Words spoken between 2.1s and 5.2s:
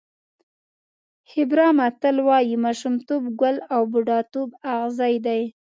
وایي ماشومتوب ګل او بوډاتوب اغزی